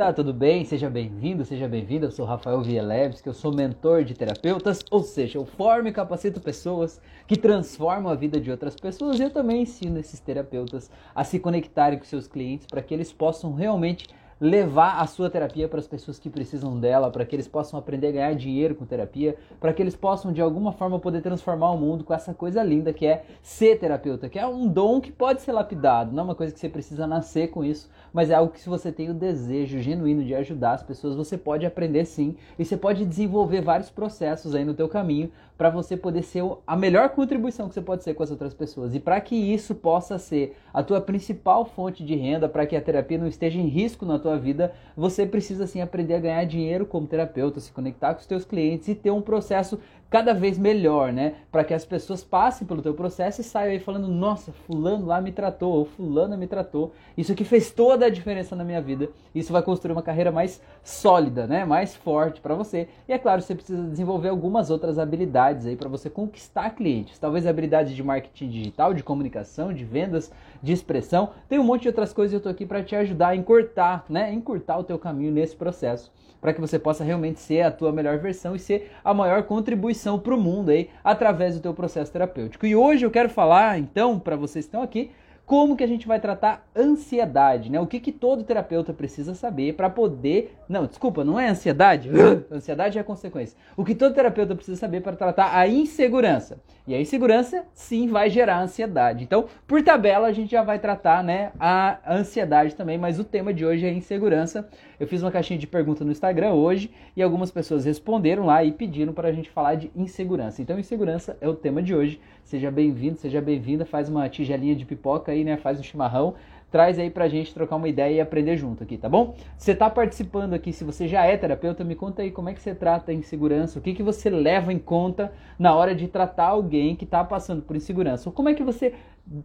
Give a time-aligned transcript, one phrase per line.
[0.00, 0.64] Tá, tudo bem?
[0.64, 2.06] Seja bem-vindo, seja bem-vinda.
[2.06, 5.92] Eu sou Rafael Vieleves, que eu sou mentor de terapeutas, ou seja, eu formo e
[5.92, 10.90] capacito pessoas que transformam a vida de outras pessoas e eu também ensino esses terapeutas
[11.14, 14.08] a se conectarem com seus clientes para que eles possam realmente
[14.40, 18.08] levar a sua terapia para as pessoas que precisam dela, para que eles possam aprender
[18.08, 21.76] a ganhar dinheiro com terapia, para que eles possam de alguma forma poder transformar o
[21.76, 25.42] mundo com essa coisa linda que é ser terapeuta, que é um dom que pode
[25.42, 28.52] ser lapidado, não é uma coisa que você precisa nascer com isso, mas é algo
[28.52, 32.34] que se você tem o desejo genuíno de ajudar as pessoas, você pode aprender sim,
[32.58, 36.74] e você pode desenvolver vários processos aí no teu caminho para você poder ser a
[36.74, 38.94] melhor contribuição que você pode ser com as outras pessoas.
[38.94, 42.80] E para que isso possa ser a tua principal fonte de renda, para que a
[42.80, 46.86] terapia não esteja em risco na tua vida, você precisa sim aprender a ganhar dinheiro
[46.86, 49.78] como terapeuta, se conectar com os teus clientes e ter um processo
[50.10, 51.34] cada vez melhor, né?
[51.52, 55.20] Para que as pessoas passem pelo teu processo e saiam aí falando: "Nossa, fulano lá
[55.20, 56.92] me tratou, ou fulana me tratou.
[57.16, 59.08] Isso aqui fez toda a diferença na minha vida".
[59.32, 61.64] Isso vai construir uma carreira mais sólida, né?
[61.64, 62.88] Mais forte para você.
[63.08, 67.18] E é claro, você precisa desenvolver algumas outras habilidades aí para você conquistar clientes.
[67.18, 71.30] Talvez habilidades de marketing digital, de comunicação, de vendas, de expressão.
[71.48, 74.04] Tem um monte de outras coisas e eu tô aqui para te ajudar a encurtar,
[74.08, 74.32] né?
[74.32, 78.18] Encurtar o teu caminho nesse processo para que você possa realmente ser a tua melhor
[78.18, 82.66] versão e ser a maior contribuição para o mundo aí através do teu processo terapêutico.
[82.66, 85.10] E hoje eu quero falar, então, para vocês que estão aqui,
[85.50, 87.80] como que a gente vai tratar ansiedade, né?
[87.80, 90.56] O que, que todo terapeuta precisa saber para poder.
[90.68, 92.08] Não, desculpa, não é ansiedade.
[92.52, 93.58] ansiedade é a consequência.
[93.76, 96.60] O que todo terapeuta precisa saber para tratar a insegurança.
[96.90, 99.22] E a insegurança, sim, vai gerar ansiedade.
[99.22, 103.54] Então, por tabela, a gente já vai tratar, né, a ansiedade também, mas o tema
[103.54, 104.68] de hoje é insegurança.
[104.98, 108.72] Eu fiz uma caixinha de pergunta no Instagram hoje e algumas pessoas responderam lá e
[108.72, 110.60] pediram para a gente falar de insegurança.
[110.62, 112.20] Então, insegurança é o tema de hoje.
[112.42, 113.84] Seja bem-vindo, seja bem-vinda.
[113.84, 115.56] Faz uma tigelinha de pipoca aí, né?
[115.56, 116.34] Faz um chimarrão
[116.70, 119.34] traz aí pra gente trocar uma ideia e aprender junto aqui, tá bom?
[119.56, 122.60] Você tá participando aqui, se você já é terapeuta, me conta aí como é que
[122.60, 126.48] você trata a insegurança, o que, que você leva em conta na hora de tratar
[126.48, 128.94] alguém que tá passando por insegurança, ou como é que você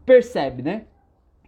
[0.06, 0.84] percebe, né?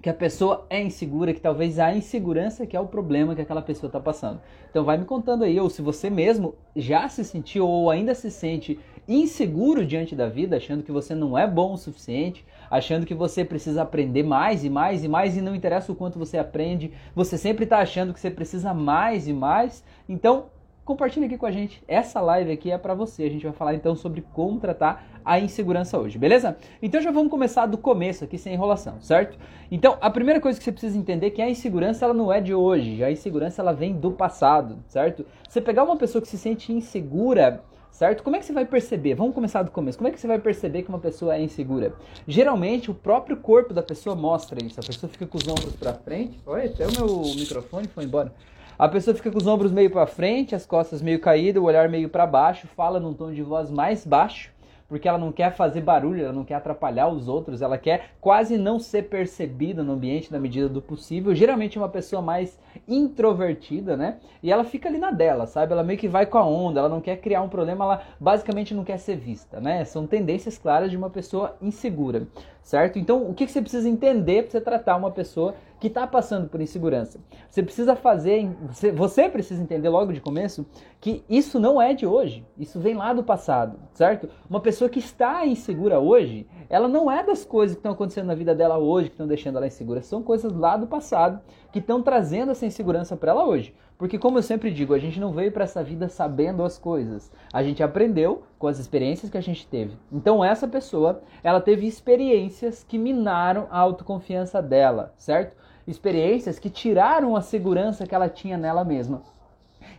[0.01, 3.61] que a pessoa é insegura, que talvez a insegurança que é o problema que aquela
[3.61, 4.39] pessoa está passando.
[4.69, 8.29] Então vai me contando aí, ou se você mesmo já se sentiu ou ainda se
[8.29, 13.13] sente inseguro diante da vida, achando que você não é bom o suficiente, achando que
[13.13, 16.91] você precisa aprender mais e mais e mais e não interessa o quanto você aprende,
[17.15, 19.83] você sempre está achando que você precisa mais e mais.
[20.09, 20.47] Então
[20.87, 21.83] compartilha aqui com a gente.
[21.85, 23.23] Essa live aqui é para você.
[23.23, 26.55] A gente vai falar então sobre como tratar a insegurança hoje, beleza?
[26.81, 29.37] Então já vamos começar do começo aqui sem enrolação, certo?
[29.69, 32.39] Então, a primeira coisa que você precisa entender é que a insegurança ela não é
[32.39, 35.25] de hoje, a insegurança ela vem do passado, certo?
[35.47, 37.61] Você pegar uma pessoa que se sente insegura,
[37.97, 38.21] certo?
[38.21, 39.15] Como é que você vai perceber?
[39.15, 39.97] Vamos começar do começo.
[39.97, 41.93] Como é que você vai perceber que uma pessoa é insegura?
[42.27, 44.79] Geralmente, o próprio corpo da pessoa mostra isso.
[44.79, 46.39] A pessoa fica com os ombros para frente.
[46.45, 48.31] Olha, até o meu microfone foi embora.
[48.77, 51.89] A pessoa fica com os ombros meio para frente, as costas meio caídas, o olhar
[51.89, 54.51] meio para baixo, fala num tom de voz mais baixo,
[54.87, 58.57] porque ela não quer fazer barulho, ela não quer atrapalhar os outros, ela quer quase
[58.57, 61.35] não ser percebida no ambiente na medida do possível.
[61.35, 64.17] Geralmente é uma pessoa mais introvertida, né?
[64.41, 65.73] E ela fica ali na dela, sabe?
[65.73, 68.73] Ela meio que vai com a onda, ela não quer criar um problema, ela basicamente
[68.73, 69.83] não quer ser vista, né?
[69.83, 72.27] São tendências claras de uma pessoa insegura,
[72.61, 72.97] certo?
[72.97, 76.59] Então, o que você precisa entender para você tratar uma pessoa que está passando por
[76.59, 77.19] insegurança.
[77.49, 78.49] Você precisa fazer,
[78.95, 80.65] você precisa entender logo de começo
[80.99, 84.27] que isso não é de hoje, isso vem lá do passado, certo?
[84.49, 88.35] Uma pessoa que está insegura hoje, ela não é das coisas que estão acontecendo na
[88.35, 91.39] vida dela hoje que estão deixando ela insegura, são coisas lá do passado
[91.71, 93.75] que estão trazendo essa insegurança para ela hoje.
[93.97, 97.31] Porque, como eu sempre digo, a gente não veio para essa vida sabendo as coisas.
[97.51, 99.97] A gente aprendeu com as experiências que a gente teve.
[100.11, 105.57] Então, essa pessoa, ela teve experiências que minaram a autoconfiança dela, certo?
[105.87, 109.23] Experiências que tiraram a segurança que ela tinha nela mesma.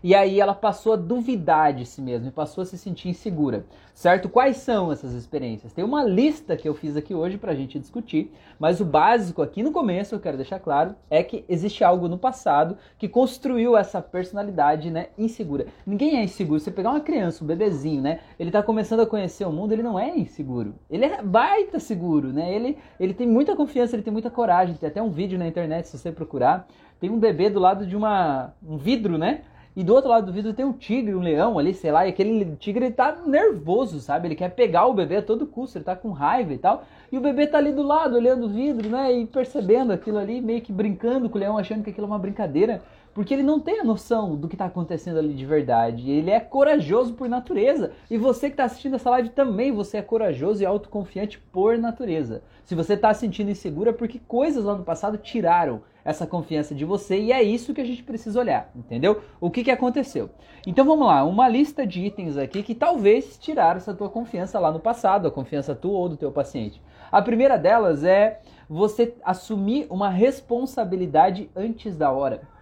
[0.03, 3.67] E aí ela passou a duvidar de si mesma e passou a se sentir insegura,
[3.95, 4.29] certo?
[4.29, 5.73] Quais são essas experiências?
[5.73, 9.43] Tem uma lista que eu fiz aqui hoje para a gente discutir, mas o básico
[9.43, 13.77] aqui no começo, eu quero deixar claro, é que existe algo no passado que construiu
[13.77, 15.67] essa personalidade, né, insegura.
[15.87, 16.61] Ninguém é inseguro.
[16.61, 19.83] Você pegar uma criança, um bebezinho, né, ele está começando a conhecer o mundo, ele
[19.83, 20.75] não é inseguro.
[20.91, 22.55] Ele é baita seguro, né?
[22.55, 24.75] Ele, ele tem muita confiança, ele tem muita coragem.
[24.75, 26.67] Tem até um vídeo na internet, se você procurar,
[27.01, 29.43] tem um bebê do lado de uma, um vidro, né?
[29.79, 32.09] E do outro lado do vidro tem um tigre, um leão ali, sei lá, e
[32.09, 34.27] aquele tigre ele tá nervoso, sabe?
[34.27, 36.83] Ele quer pegar o bebê a todo custo, ele tá com raiva e tal.
[37.13, 39.13] E o bebê tá ali do lado, olhando o vidro, né?
[39.13, 42.19] E percebendo aquilo ali, meio que brincando com o leão, achando que aquilo é uma
[42.19, 42.83] brincadeira.
[43.19, 46.09] Porque ele não tem a noção do que está acontecendo ali de verdade.
[46.09, 47.91] Ele é corajoso por natureza.
[48.09, 52.45] E você que está assistindo essa live também, você é corajoso e autoconfiante por natureza.
[52.65, 56.77] Se você está se sentindo insegura, é porque coisas lá no passado tiraram essa confiança
[56.77, 59.21] de você e é isso que a gente precisa olhar, entendeu?
[59.41, 60.31] O que, que aconteceu?
[60.65, 64.71] Então vamos lá, uma lista de itens aqui que talvez tiraram essa tua confiança lá
[64.71, 66.81] no passado, a confiança tua ou do teu paciente.
[67.11, 72.57] A primeira delas é você assumir uma responsabilidade antes da hora.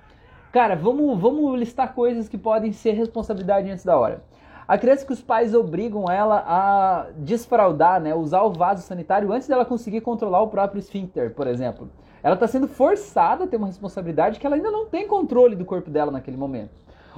[0.56, 4.22] Cara, vamos, vamos listar coisas que podem ser responsabilidade antes da hora.
[4.66, 9.46] A criança que os pais obrigam ela a desfraudar, né, usar o vaso sanitário antes
[9.46, 11.90] dela conseguir controlar o próprio esfíncter, por exemplo.
[12.22, 15.66] Ela está sendo forçada a ter uma responsabilidade que ela ainda não tem controle do
[15.66, 16.70] corpo dela naquele momento.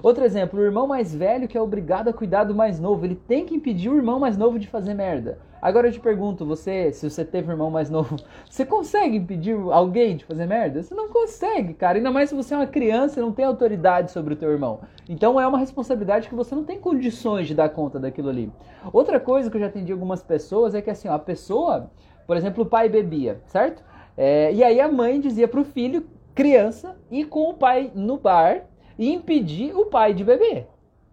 [0.03, 3.15] Outro exemplo, o irmão mais velho que é obrigado a cuidar do mais novo, ele
[3.15, 5.39] tem que impedir o irmão mais novo de fazer merda.
[5.61, 8.17] Agora eu te pergunto, você, se você teve um irmão mais novo,
[8.49, 10.83] você consegue impedir alguém de fazer merda?
[10.83, 11.99] Você não consegue, cara.
[11.99, 14.81] Ainda mais se você é uma criança e não tem autoridade sobre o teu irmão.
[15.09, 18.53] Então é uma responsabilidade que você não tem condições de dar conta daquilo ali.
[18.93, 21.91] Outra coisa que eu já atendi algumas pessoas é que assim, ó, a pessoa,
[22.27, 23.83] por exemplo, o pai bebia, certo?
[24.17, 28.63] É, e aí a mãe dizia pro filho, criança, ir com o pai no bar
[28.99, 30.67] e impedir o pai de beber.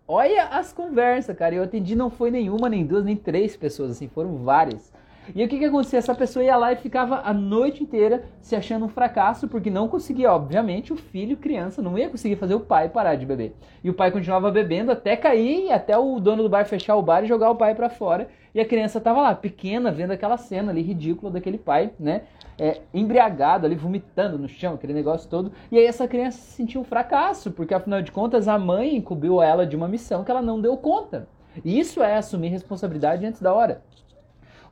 [0.07, 1.55] Olha as conversas, cara.
[1.55, 4.91] Eu atendi não foi nenhuma, nem duas, nem três pessoas, assim, foram várias.
[5.33, 5.99] E o que que acontecia?
[5.99, 9.87] Essa pessoa ia lá e ficava a noite inteira se achando um fracasso, porque não
[9.87, 13.55] conseguia, obviamente, o filho, criança, não ia conseguir fazer o pai parar de beber.
[13.83, 17.23] E o pai continuava bebendo até cair, até o dono do bar fechar o bar
[17.23, 18.29] e jogar o pai para fora.
[18.53, 22.21] E a criança tava lá, pequena, vendo aquela cena ali ridícula daquele pai, né?
[22.57, 25.51] É, embriagado ali, vomitando no chão, aquele negócio todo.
[25.71, 29.41] E aí essa criança se sentiu um fracasso, porque afinal de contas a mãe incumbiu
[29.41, 31.27] ela de uma missão que ela não deu conta.
[31.63, 33.81] E isso é assumir responsabilidade antes da hora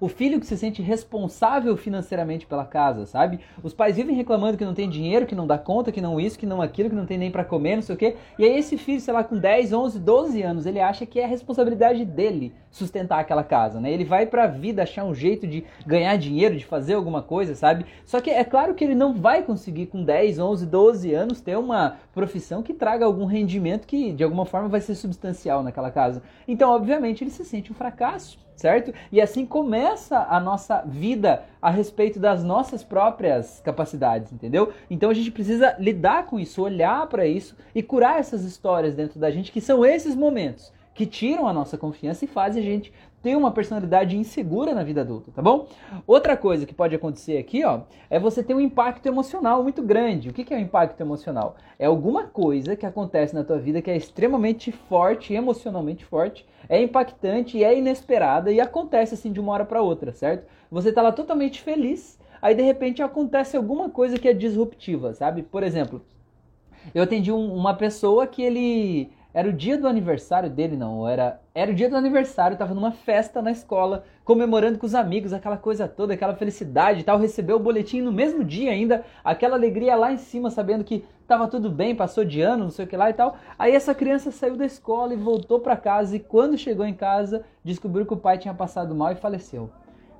[0.03, 3.39] o filho que se sente responsável financeiramente pela casa, sabe?
[3.63, 6.38] Os pais vivem reclamando que não tem dinheiro, que não dá conta, que não isso,
[6.38, 8.17] que não aquilo, que não tem nem para comer, não sei o quê.
[8.38, 11.23] E aí esse filho, sei lá, com 10, 11, 12 anos, ele acha que é
[11.23, 13.94] a responsabilidade dele sustentar aquela casa, né?
[13.94, 17.85] Ele vai pra vida achar um jeito de ganhar dinheiro, de fazer alguma coisa, sabe?
[18.03, 21.57] Só que é claro que ele não vai conseguir com 10, 11, 12 anos ter
[21.57, 26.21] uma profissão que traga algum rendimento que de alguma forma vai ser substancial naquela casa.
[26.45, 28.94] Então, obviamente, ele se sente um fracasso certo?
[29.11, 34.73] E assim começa a nossa vida a respeito das nossas próprias capacidades, entendeu?
[34.89, 39.19] Então a gente precisa lidar com isso, olhar para isso e curar essas histórias dentro
[39.19, 42.94] da gente, que são esses momentos que tiram a nossa confiança e fazem a gente
[43.24, 45.66] ter uma personalidade insegura na vida adulta, tá bom?
[46.06, 50.30] Outra coisa que pode acontecer aqui, ó, é você ter um impacto emocional muito grande.
[50.30, 51.56] O que é um impacto emocional?
[51.80, 56.81] É alguma coisa que acontece na tua vida que é extremamente forte, emocionalmente forte, é
[56.84, 60.46] impactante é inesperada e acontece assim de uma hora para outra, certo?
[60.70, 65.44] Você tá lá totalmente feliz, aí de repente acontece alguma coisa que é disruptiva, sabe?
[65.44, 66.02] Por exemplo,
[66.94, 71.41] eu atendi um, uma pessoa que ele era o dia do aniversário dele, não, era,
[71.56, 75.57] era o dia do aniversário, tava numa festa na escola, comemorando com os amigos, aquela
[75.57, 79.95] coisa toda, aquela felicidade e tal, recebeu o boletim no mesmo dia ainda, aquela alegria
[79.95, 82.95] lá em cima, sabendo que tava tudo bem, passou de ano, não sei o que
[82.95, 83.35] lá e tal.
[83.57, 87.44] Aí essa criança saiu da escola e voltou para casa e quando chegou em casa,
[87.63, 89.69] descobriu que o pai tinha passado mal e faleceu.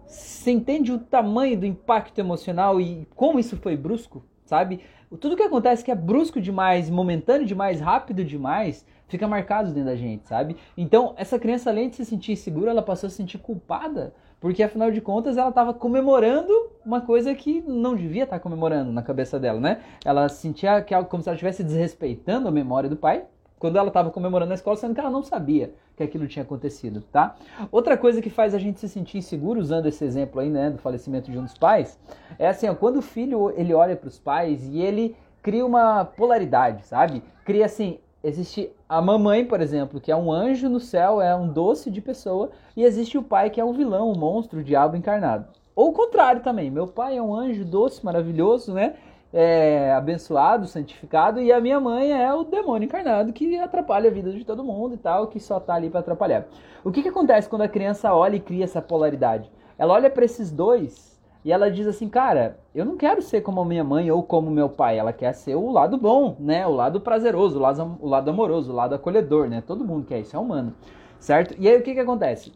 [0.08, 4.82] Você entende o tamanho do impacto emocional e como isso foi brusco, sabe?
[5.20, 9.96] Tudo que acontece que é brusco demais, momentâneo demais, rápido demais, fica marcado dentro da
[9.96, 10.58] gente, sabe?
[10.76, 14.64] Então, essa criança, além de se sentir segura, ela passou a se sentir culpada, porque
[14.64, 16.52] afinal de contas ela estava comemorando
[16.84, 19.82] uma coisa que não devia estar tá comemorando na cabeça dela, né?
[20.04, 23.26] Ela sentia que como se ela estivesse desrespeitando a memória do pai,
[23.60, 27.02] quando ela estava comemorando na escola, sendo que ela não sabia que aquilo tinha acontecido,
[27.12, 27.36] tá?
[27.72, 30.80] Outra coisa que faz a gente se sentir inseguro, usando esse exemplo aí, né, do
[30.80, 32.00] falecimento de um dos pais,
[32.40, 36.06] é assim, ó, quando o filho ele olha para os pais e ele cria uma
[36.06, 37.22] polaridade, sabe?
[37.46, 41.48] Cria assim, existe a mamãe, por exemplo, que é um anjo no céu, é um
[41.48, 44.96] doce de pessoa, e existe o pai que é um vilão, um monstro, o diabo
[44.96, 45.48] encarnado.
[45.76, 48.94] Ou o contrário também, meu pai é um anjo doce, maravilhoso, né?
[49.36, 54.32] É, abençoado, santificado, e a minha mãe é o demônio encarnado que atrapalha a vida
[54.32, 56.46] de todo mundo e tal, que só tá ali para atrapalhar.
[56.84, 59.52] O que, que acontece quando a criança olha e cria essa polaridade?
[59.76, 61.13] Ela olha para esses dois
[61.46, 64.70] e ela diz assim, cara, eu não quero ser como minha mãe ou como meu
[64.70, 64.98] pai.
[64.98, 66.66] Ela quer ser o lado bom, né?
[66.66, 69.62] O lado prazeroso, o lado, o lado amoroso, o lado acolhedor, né?
[69.66, 70.74] Todo mundo quer isso, é humano,
[71.20, 71.54] certo?
[71.60, 72.54] E aí o que que acontece?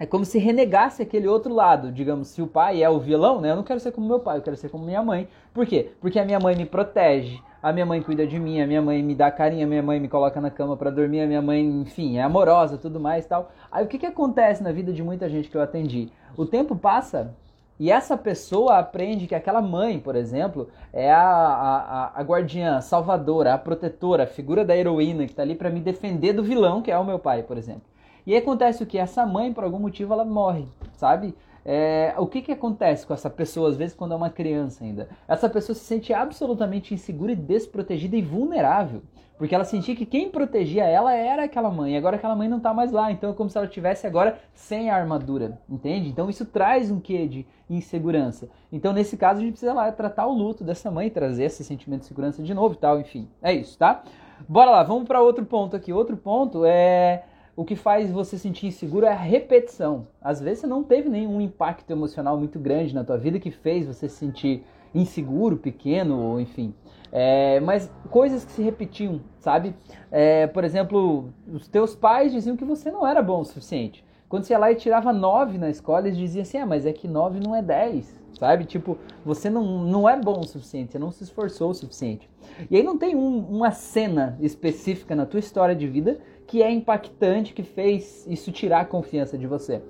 [0.00, 1.92] É como se renegasse aquele outro lado.
[1.92, 3.50] Digamos, se o pai é o vilão, né?
[3.52, 5.28] Eu não quero ser como meu pai, eu quero ser como minha mãe.
[5.54, 5.92] Por quê?
[6.00, 9.02] Porque a minha mãe me protege, a minha mãe cuida de mim, a minha mãe
[9.02, 11.64] me dá carinho, a minha mãe me coloca na cama para dormir, a minha mãe,
[11.64, 13.50] enfim, é amorosa, tudo mais tal.
[13.70, 16.10] Aí o que que acontece na vida de muita gente que eu atendi?
[16.36, 17.34] O tempo passa
[17.78, 22.80] E essa pessoa aprende que aquela mãe, por exemplo, é a, a, a guardiã, a
[22.80, 26.82] salvadora, a protetora, a figura da heroína que está ali para me defender do vilão,
[26.82, 27.82] que é o meu pai, por exemplo.
[28.26, 28.98] E aí acontece o que?
[28.98, 31.34] Essa mãe, por algum motivo, ela morre, sabe?
[31.64, 35.08] É, o que, que acontece com essa pessoa, às vezes, quando é uma criança ainda?
[35.28, 39.02] Essa pessoa se sente absolutamente insegura e desprotegida e vulnerável.
[39.38, 41.96] Porque ela sentia que quem protegia ela era aquela mãe.
[41.96, 43.12] Agora aquela mãe não está mais lá.
[43.12, 45.60] Então é como se ela tivesse agora sem a armadura.
[45.68, 46.08] Entende?
[46.08, 48.48] Então isso traz um quê de insegurança.
[48.72, 52.00] Então nesse caso a gente precisa lá tratar o luto dessa mãe, trazer esse sentimento
[52.00, 53.00] de segurança de novo e tal.
[53.00, 54.02] Enfim, é isso, tá?
[54.48, 55.92] Bora lá, vamos para outro ponto aqui.
[55.92, 57.22] Outro ponto é
[57.54, 60.06] o que faz você sentir inseguro é a repetição.
[60.20, 63.86] Às vezes você não teve nenhum impacto emocional muito grande na tua vida que fez
[63.86, 64.64] você se sentir
[64.94, 66.72] inseguro, pequeno, ou enfim.
[67.10, 69.74] É, mas coisas que se repetiam, sabe?
[70.10, 74.04] É, por exemplo, os teus pais diziam que você não era bom o suficiente.
[74.28, 76.92] Quando você ia lá e tirava 9 na escola, eles diziam assim: ah, mas é
[76.92, 78.64] que 9 não é 10, sabe?
[78.64, 82.28] Tipo, você não, não é bom o suficiente, você não se esforçou o suficiente.
[82.70, 86.70] E aí não tem um, uma cena específica na tua história de vida que é
[86.70, 89.82] impactante, que fez isso tirar a confiança de você.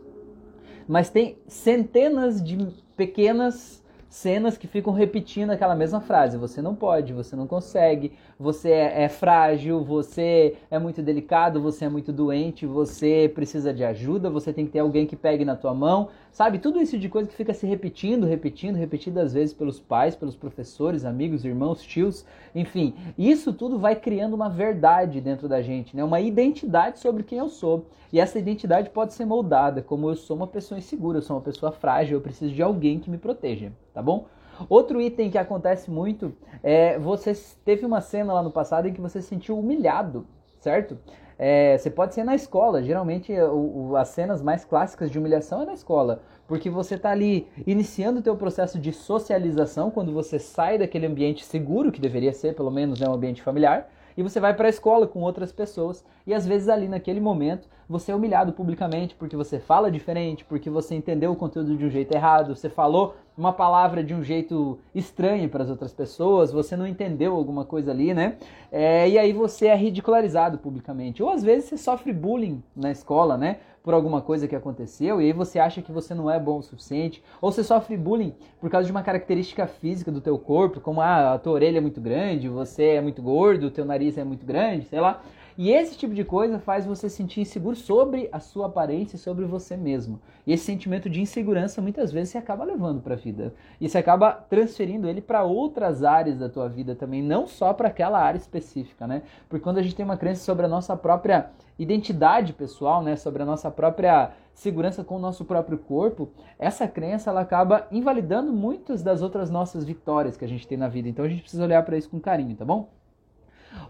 [0.89, 2.57] Mas tem centenas de
[2.97, 8.71] pequenas cenas que ficam repetindo aquela mesma frase: você não pode, você não consegue, você
[8.71, 14.31] é, é, frágil, você é muito delicado, você é muito doente, você precisa de ajuda,
[14.31, 16.59] você tem que ter alguém que pegue na tua mão, sabe?
[16.59, 21.05] Tudo isso de coisa que fica se repetindo, repetindo, repetidas vezes pelos pais, pelos professores,
[21.05, 22.95] amigos, irmãos, tios, enfim.
[23.19, 26.05] Isso tudo vai criando uma verdade dentro da gente, né?
[26.05, 27.87] Uma identidade sobre quem eu sou.
[28.13, 31.43] E essa identidade pode ser moldada, como eu sou uma pessoa insegura, eu sou uma
[31.43, 34.27] pessoa frágil, eu preciso de alguém que me proteja, tá bom?
[34.69, 37.33] Outro item que acontece muito é você
[37.65, 40.27] teve uma cena lá no passado em que você se sentiu humilhado,
[40.59, 40.99] certo?
[41.39, 45.63] É, você pode ser na escola, geralmente o, o, as cenas mais clássicas de humilhação
[45.63, 50.39] é na escola, porque você está ali iniciando o teu processo de socialização quando você
[50.41, 54.41] sai daquele ambiente seguro, que deveria ser pelo menos né, um ambiente familiar, e você
[54.41, 58.15] vai para a escola com outras pessoas e às vezes ali naquele momento você é
[58.15, 62.55] humilhado publicamente porque você fala diferente, porque você entendeu o conteúdo de um jeito errado,
[62.55, 67.35] você falou uma palavra de um jeito estranho para as outras pessoas, você não entendeu
[67.35, 68.37] alguma coisa ali, né?
[68.71, 71.23] É, e aí você é ridicularizado publicamente.
[71.23, 73.59] Ou às vezes você sofre bullying na escola, né?
[73.83, 76.63] Por alguma coisa que aconteceu, e aí você acha que você não é bom o
[76.63, 81.01] suficiente, ou você sofre bullying por causa de uma característica física do teu corpo, como
[81.01, 84.25] ah, a tua orelha é muito grande, você é muito gordo, o teu nariz é
[84.25, 85.23] muito grande, sei lá.
[85.59, 89.45] E esse tipo de coisa faz você sentir inseguro sobre a sua aparência e sobre
[89.45, 90.21] você mesmo.
[90.47, 93.53] E esse sentimento de insegurança muitas vezes você acaba levando para a vida.
[93.81, 97.89] E você acaba transferindo ele para outras áreas da tua vida também, não só para
[97.89, 99.23] aquela área específica, né?
[99.49, 103.43] Porque quando a gente tem uma crença sobre a nossa própria identidade pessoal, né, sobre
[103.43, 109.03] a nossa própria segurança com o nosso próprio corpo, essa crença ela acaba invalidando muitas
[109.03, 111.09] das outras nossas vitórias que a gente tem na vida.
[111.09, 112.89] Então a gente precisa olhar para isso com carinho, tá bom?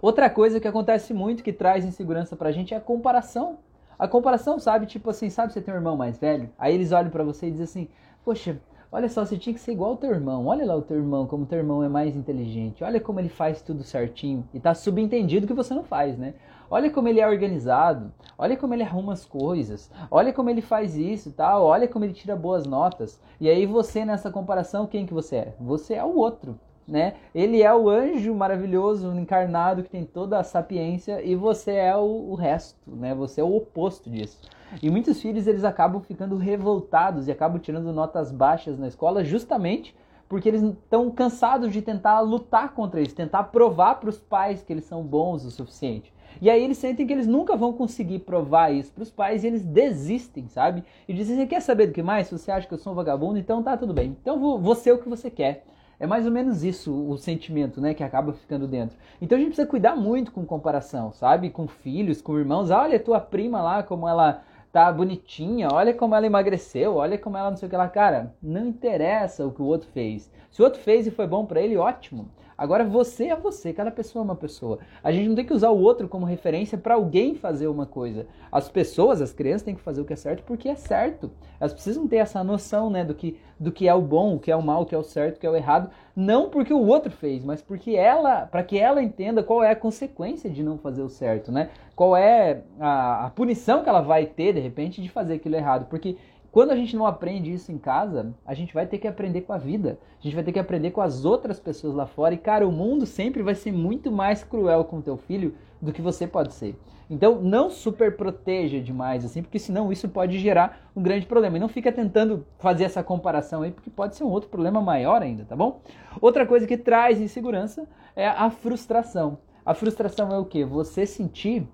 [0.01, 3.59] Outra coisa que acontece muito que traz insegurança pra gente é a comparação.
[3.99, 4.87] A comparação, sabe?
[4.87, 6.49] Tipo assim, sabe você tem um irmão mais velho?
[6.57, 7.89] Aí eles olham para você e dizem assim:
[8.25, 8.61] Poxa,
[8.93, 10.47] olha só, você tinha que ser igual ao teu irmão.
[10.47, 12.85] Olha lá o teu irmão, como teu irmão é mais inteligente.
[12.85, 14.49] Olha como ele faz tudo certinho.
[14.55, 16.35] E tá subentendido que você não faz, né?
[16.71, 18.13] Olha como ele é organizado.
[18.37, 19.91] Olha como ele arruma as coisas.
[20.11, 21.65] Olha como ele faz isso, tal.
[21.65, 23.21] Olha como ele tira boas notas.
[23.41, 25.55] E aí você nessa comparação, quem que você é?
[25.59, 26.57] Você é o outro
[26.89, 27.15] né?
[27.35, 32.31] Ele é o anjo maravilhoso encarnado que tem toda a sapiência e você é o,
[32.31, 33.15] o, resto, né?
[33.15, 34.41] Você é o oposto disso.
[34.83, 39.95] E muitos filhos eles acabam ficando revoltados e acabam tirando notas baixas na escola justamente
[40.29, 44.73] porque eles estão cansados de tentar lutar contra isso, tentar provar para os pais que
[44.73, 46.13] eles são bons o suficiente.
[46.41, 49.47] E aí eles sentem que eles nunca vão conseguir provar isso para os pais e
[49.47, 50.85] eles desistem, sabe?
[51.09, 52.29] E dizem, você quer saber do que mais?
[52.29, 54.17] Se você acha que eu sou um vagabundo, então tá tudo bem.
[54.21, 55.65] Então vou, vou ser o que você quer.
[56.01, 58.97] É mais ou menos isso o sentimento, né, que acaba ficando dentro.
[59.21, 61.51] Então a gente precisa cuidar muito com comparação, sabe?
[61.51, 62.71] Com filhos, com irmãos.
[62.71, 67.51] Olha tua prima lá, como ela tá bonitinha, olha como ela emagreceu, olha como ela
[67.51, 67.89] não sei o que lá.
[67.89, 70.31] Cara, não interessa o que o outro fez.
[70.51, 72.29] Se o outro fez e foi bom para ele, ótimo.
[72.59, 74.81] Agora você é você, cada pessoa é uma pessoa.
[75.01, 78.27] A gente não tem que usar o outro como referência para alguém fazer uma coisa.
[78.51, 81.31] As pessoas, as crianças têm que fazer o que é certo porque é certo.
[81.61, 84.51] Elas precisam ter essa noção, né, do que do que é o bom, o que
[84.51, 86.73] é o mal, o que é o certo, o que é o errado, não porque
[86.73, 90.63] o outro fez, mas porque ela, para que ela entenda qual é a consequência de
[90.63, 91.71] não fazer o certo, né?
[91.97, 95.87] Qual é a, a punição que ela vai ter de repente de fazer aquilo errado,
[95.89, 96.17] porque
[96.51, 99.53] Quando a gente não aprende isso em casa, a gente vai ter que aprender com
[99.53, 99.99] a vida.
[100.19, 102.35] A gente vai ter que aprender com as outras pessoas lá fora.
[102.35, 105.93] E, cara, o mundo sempre vai ser muito mais cruel com o teu filho do
[105.93, 106.75] que você pode ser.
[107.11, 111.57] Então, não super proteja demais, assim, porque senão isso pode gerar um grande problema.
[111.57, 115.23] E não fica tentando fazer essa comparação aí, porque pode ser um outro problema maior
[115.23, 115.81] ainda, tá bom?
[116.21, 117.87] Outra coisa que traz insegurança
[118.17, 119.39] é a frustração.
[119.65, 120.65] A frustração é o quê?
[120.65, 121.69] Você sentir.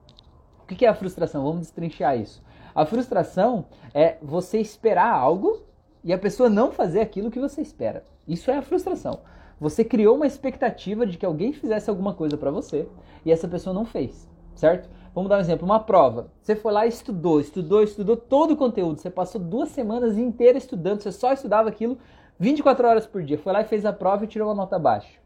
[0.63, 1.45] O que é a frustração?
[1.45, 2.43] Vamos destrinchar isso.
[2.75, 5.63] A frustração é você esperar algo
[6.03, 8.03] e a pessoa não fazer aquilo que você espera.
[8.27, 9.21] Isso é a frustração.
[9.61, 12.89] Você criou uma expectativa de que alguém fizesse alguma coisa para você
[13.25, 14.89] e essa pessoa não fez, certo?
[15.15, 16.27] Vamos dar um exemplo, uma prova.
[16.43, 19.01] Você foi lá e estudou, estudou, estudou todo o conteúdo.
[19.01, 21.97] Você passou duas semanas inteiras estudando, você só estudava aquilo
[22.41, 23.39] 24 horas por dia.
[23.39, 25.24] Foi lá e fez a prova e tirou uma nota baixa.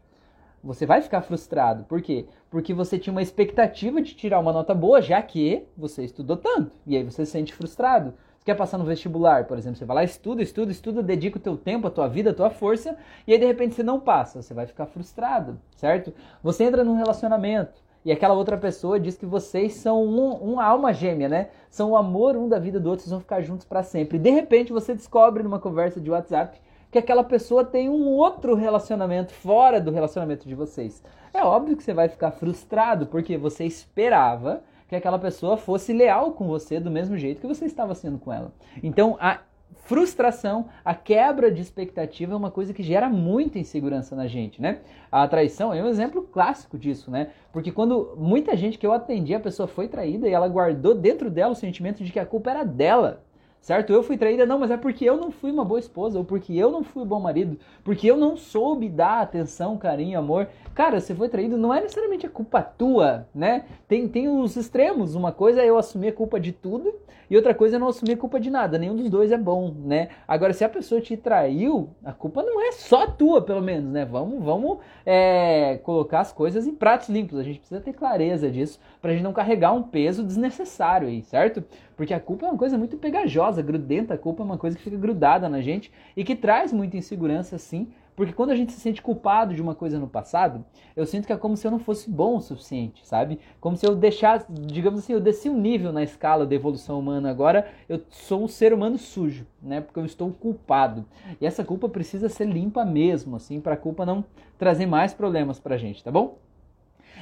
[0.63, 1.83] Você vai ficar frustrado.
[1.85, 2.25] Por quê?
[2.49, 6.75] Porque você tinha uma expectativa de tirar uma nota boa, já que você estudou tanto.
[6.85, 8.13] E aí você se sente frustrado.
[8.37, 11.41] Você quer passar no vestibular, por exemplo, você vai lá, estuda, estuda, estuda, dedica o
[11.41, 12.97] teu tempo, a tua vida, a tua força,
[13.27, 16.13] e aí de repente você não passa, você vai ficar frustrado, certo?
[16.41, 20.93] Você entra num relacionamento, e aquela outra pessoa diz que vocês são um, uma alma
[20.93, 21.49] gêmea, né?
[21.69, 24.17] São o amor um da vida do outro, vocês vão ficar juntos para sempre.
[24.17, 26.59] E de repente você descobre numa conversa de WhatsApp
[26.91, 31.03] que aquela pessoa tem um outro relacionamento fora do relacionamento de vocês.
[31.33, 36.31] É óbvio que você vai ficar frustrado porque você esperava que aquela pessoa fosse leal
[36.31, 38.51] com você do mesmo jeito que você estava sendo com ela.
[38.81, 39.41] Então, a
[39.85, 44.79] frustração, a quebra de expectativa é uma coisa que gera muita insegurança na gente, né?
[45.11, 47.29] A traição é um exemplo clássico disso, né?
[47.53, 51.29] Porque quando muita gente que eu atendi, a pessoa foi traída e ela guardou dentro
[51.29, 53.23] dela o sentimento de que a culpa era dela
[53.61, 53.91] certo?
[53.91, 56.53] Eu fui traída, não, mas é porque eu não fui uma boa esposa, ou porque
[56.53, 60.47] eu não fui um bom marido, porque eu não soube dar atenção, carinho, amor.
[60.73, 63.65] Cara, você foi traído, não é necessariamente a culpa tua, né?
[63.87, 65.15] Tem, tem os extremos.
[65.15, 66.93] Uma coisa é eu assumir a culpa de tudo,
[67.29, 68.77] e outra coisa é não assumir a culpa de nada.
[68.77, 70.09] Nenhum dos dois é bom, né?
[70.27, 74.03] Agora, se a pessoa te traiu, a culpa não é só tua, pelo menos, né?
[74.03, 77.37] Vamos, vamos é, colocar as coisas em pratos limpos.
[77.37, 81.63] A gente precisa ter clareza disso, pra gente não carregar um peso desnecessário aí, certo?
[81.99, 84.13] Porque a culpa é uma coisa muito pegajosa, grudenta.
[84.13, 87.57] A culpa é uma coisa que fica grudada na gente e que traz muita insegurança,
[87.57, 87.89] sim.
[88.15, 90.63] Porque quando a gente se sente culpado de uma coisa no passado,
[90.95, 93.37] eu sinto que é como se eu não fosse bom o suficiente, sabe?
[93.59, 97.29] Como se eu deixasse, digamos assim, eu desci um nível na escala da evolução humana.
[97.29, 99.81] Agora eu sou um ser humano sujo, né?
[99.81, 101.03] Porque eu estou culpado.
[101.41, 104.23] E essa culpa precisa ser limpa mesmo, assim, para a culpa não
[104.57, 106.37] trazer mais problemas pra gente, tá bom?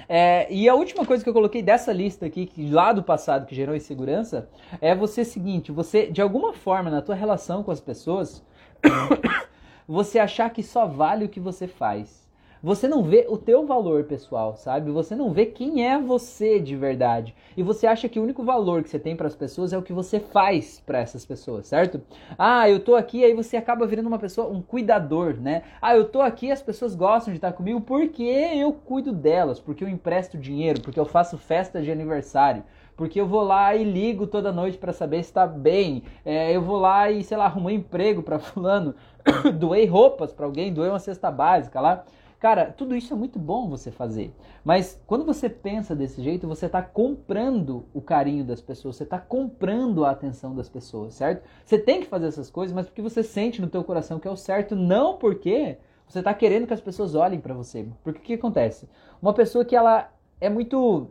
[0.10, 3.46] É, e a última coisa que eu coloquei dessa lista aqui, que lá do passado
[3.46, 7.82] que gerou insegurança, é você seguinte, você de alguma forma na tua relação com as
[7.82, 8.43] pessoas,
[9.88, 12.26] você achar que só vale o que você faz
[12.62, 14.91] você não vê o teu valor pessoal, sabe?
[14.91, 17.36] Você não vê quem é você de verdade.
[17.56, 19.82] E você acha que o único valor que você tem para as pessoas é o
[19.82, 22.02] que você faz para essas pessoas, certo?
[22.38, 25.63] Ah, eu tô aqui, aí você acaba virando uma pessoa, um cuidador, né?
[25.82, 29.84] Ah, eu tô aqui, as pessoas gostam de estar comigo porque eu cuido delas, porque
[29.84, 32.63] eu empresto dinheiro, porque eu faço festa de aniversário
[32.98, 36.04] porque eu vou lá e ligo toda noite para saber se está bem.
[36.26, 38.96] É, eu vou lá e, sei lá, arrumo um emprego para fulano,
[39.54, 42.04] doei roupas para alguém, doei uma cesta básica lá.
[42.39, 44.32] Cara, tudo isso é muito bom você fazer.
[44.63, 49.17] Mas quando você pensa desse jeito, você está comprando o carinho das pessoas, você está
[49.17, 51.43] comprando a atenção das pessoas, certo?
[51.65, 54.32] Você tem que fazer essas coisas, mas porque você sente no teu coração que é
[54.32, 57.88] o certo, não porque você está querendo que as pessoas olhem para você.
[58.04, 58.88] Porque o que acontece?
[59.19, 60.08] Uma pessoa que ela
[60.39, 61.10] é muito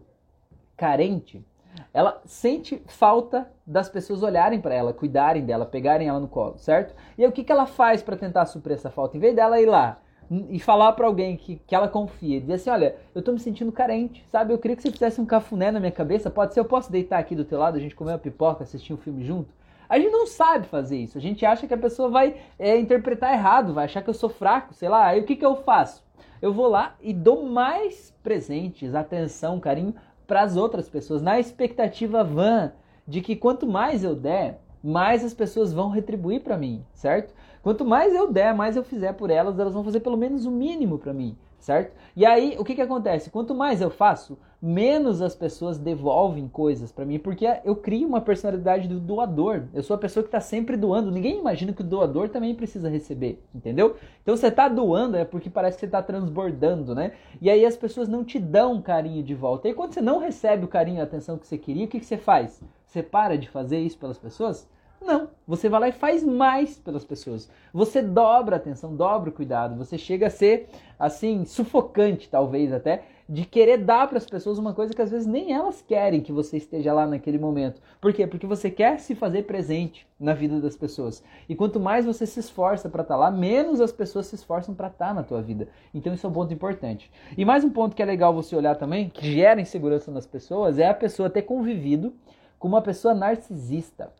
[0.76, 1.44] carente,
[1.92, 6.94] ela sente falta das pessoas olharem para ela, cuidarem dela, pegarem ela no colo, certo?
[7.18, 9.16] E aí o que, que ela faz para tentar suprir essa falta?
[9.16, 9.98] Em vez dela ir lá
[10.30, 13.70] e falar para alguém que, que ela confia, dizer assim, olha, eu tô me sentindo
[13.70, 14.52] carente, sabe?
[14.52, 17.18] Eu queria que você fizesse um cafuné na minha cabeça, pode ser, eu posso deitar
[17.18, 19.48] aqui do teu lado, a gente comer uma pipoca, assistir um filme junto?
[19.88, 23.32] A gente não sabe fazer isso, a gente acha que a pessoa vai é, interpretar
[23.32, 26.04] errado, vai achar que eu sou fraco, sei lá, aí o que, que eu faço?
[26.42, 29.94] Eu vou lá e dou mais presentes, atenção, carinho
[30.26, 32.72] para as outras pessoas, na expectativa vã
[33.06, 37.32] de que quanto mais eu der, mais as pessoas vão retribuir para mim, certo?
[37.66, 40.52] Quanto mais eu der, mais eu fizer por elas, elas vão fazer pelo menos o
[40.52, 41.96] mínimo para mim, certo?
[42.14, 43.28] E aí, o que que acontece?
[43.28, 48.20] Quanto mais eu faço, menos as pessoas devolvem coisas para mim, porque eu crio uma
[48.20, 49.64] personalidade do doador.
[49.74, 51.10] Eu sou a pessoa que está sempre doando.
[51.10, 53.96] Ninguém imagina que o doador também precisa receber, entendeu?
[54.22, 57.14] Então você está doando é porque parece que você está transbordando, né?
[57.42, 59.68] E aí as pessoas não te dão carinho de volta.
[59.68, 61.98] E quando você não recebe o carinho e a atenção que você queria, o que,
[61.98, 62.62] que você faz?
[62.86, 64.68] Você para de fazer isso pelas pessoas?
[65.06, 67.48] Não, você vai lá e faz mais pelas pessoas.
[67.72, 73.04] Você dobra a atenção, dobra o cuidado, você chega a ser assim sufocante talvez até
[73.28, 76.32] de querer dar para as pessoas uma coisa que às vezes nem elas querem que
[76.32, 77.80] você esteja lá naquele momento.
[78.00, 78.26] Por quê?
[78.26, 81.22] Porque você quer se fazer presente na vida das pessoas.
[81.48, 84.74] E quanto mais você se esforça para estar tá lá, menos as pessoas se esforçam
[84.74, 85.68] para estar tá na tua vida.
[85.94, 87.12] Então isso é um ponto importante.
[87.38, 90.80] E mais um ponto que é legal você olhar também, que gera insegurança nas pessoas,
[90.80, 92.12] é a pessoa ter convivido
[92.58, 94.12] com uma pessoa narcisista.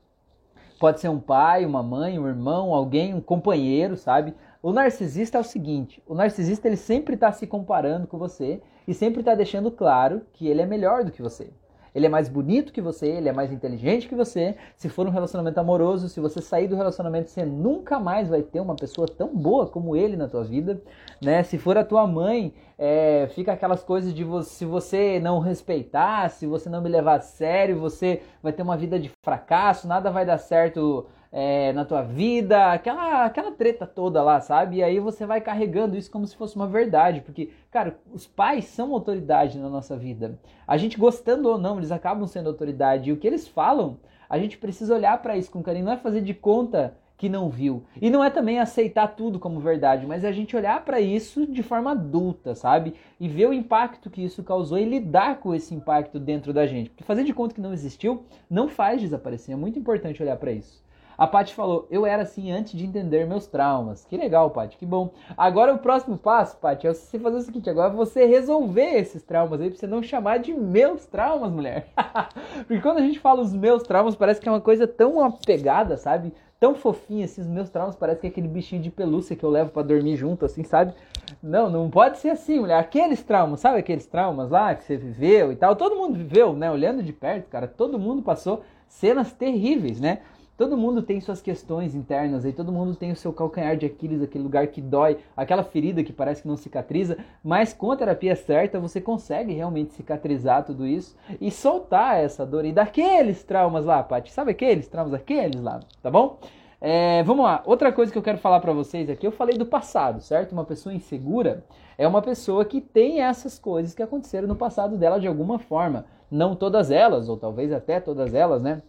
[0.79, 4.35] Pode ser um pai, uma mãe, um irmão, alguém, um companheiro, sabe?
[4.62, 8.93] O narcisista é o seguinte: o narcisista ele sempre está se comparando com você e
[8.93, 11.51] sempre está deixando claro que ele é melhor do que você
[11.96, 14.54] ele é mais bonito que você, ele é mais inteligente que você.
[14.76, 18.61] Se for um relacionamento amoroso, se você sair do relacionamento, você nunca mais vai ter
[18.61, 20.78] uma pessoa tão boa como ele na tua vida,
[21.22, 21.42] né?
[21.42, 26.46] Se for a tua mãe, é, fica aquelas coisas de se você não respeitar, se
[26.46, 30.26] você não me levar a sério, você vai ter uma vida de fracasso, nada vai
[30.26, 31.06] dar certo
[31.38, 34.77] é, na tua vida, aquela, aquela treta toda lá, sabe?
[34.77, 38.64] E aí você vai carregando isso como se fosse uma verdade, porque, cara, os pais
[38.64, 40.38] são autoridade na nossa vida.
[40.66, 43.11] A gente gostando ou não, eles acabam sendo autoridade.
[43.11, 43.99] E o que eles falam,
[44.31, 47.51] a gente precisa olhar para isso com carinho, não é fazer de conta que não
[47.51, 47.85] viu.
[48.01, 51.46] E não é também aceitar tudo como verdade, mas é a gente olhar para isso
[51.46, 52.94] de forma adulta, sabe?
[53.20, 56.88] E ver o impacto que isso causou e lidar com esse impacto dentro da gente.
[56.88, 59.53] Porque fazer de conta que não existiu não faz desaparecer.
[59.53, 60.86] É muito importante olhar para isso.
[61.18, 64.05] A Paty falou: Eu era assim antes de entender meus traumas.
[64.05, 65.11] Que legal, Paty, que bom.
[65.37, 69.61] Agora o próximo passo, Paty, é você fazer o seguinte: agora você resolver esses traumas
[69.61, 71.88] aí, pra você não chamar de meus traumas, mulher.
[72.66, 75.96] Porque quando a gente fala os meus traumas, parece que é uma coisa tão apegada,
[75.96, 76.33] sabe?
[76.59, 79.50] Tão fofinha, assim, os meus traumas parece que é aquele bichinho de pelúcia que eu
[79.50, 80.94] levo para dormir junto, assim, sabe?
[81.42, 82.79] Não, não pode ser assim, mulher.
[82.79, 85.76] Aqueles traumas, sabe aqueles traumas lá que você viveu e tal?
[85.76, 86.70] Todo mundo viveu, né?
[86.70, 90.20] Olhando de perto, cara, todo mundo passou cenas terríveis, né?
[90.57, 94.23] Todo mundo tem suas questões internas aí, todo mundo tem o seu calcanhar de Aquiles,
[94.23, 98.35] aquele lugar que dói, aquela ferida que parece que não cicatriza, mas com a terapia
[98.35, 104.03] certa você consegue realmente cicatrizar tudo isso e soltar essa dor e daqueles traumas lá,
[104.03, 104.33] Paty.
[104.33, 106.38] Sabe aqueles traumas, aqueles lá, tá bom?
[106.81, 109.66] É, vamos lá, outra coisa que eu quero falar para vocês aqui, eu falei do
[109.66, 110.53] passado, certo?
[110.53, 111.64] Uma pessoa insegura
[111.99, 116.07] é uma pessoa que tem essas coisas que aconteceram no passado dela de alguma forma.
[116.31, 118.81] Não todas elas, ou talvez até todas elas, né?